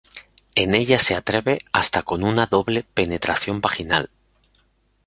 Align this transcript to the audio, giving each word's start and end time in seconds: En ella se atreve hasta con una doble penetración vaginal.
En 0.55 0.73
ella 0.73 0.97
se 0.97 1.13
atreve 1.13 1.59
hasta 1.73 2.01
con 2.01 2.23
una 2.23 2.47
doble 2.47 2.81
penetración 2.95 3.61
vaginal. 3.61 4.09